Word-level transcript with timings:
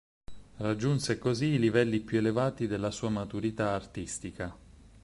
Raggiunse 0.57 1.19
così 1.19 1.45
i 1.49 1.59
livelli 1.59 1.99
più 1.99 2.17
elevati 2.17 2.65
della 2.65 2.89
sua 2.89 3.09
maturità 3.09 3.75
artistica. 3.75 4.57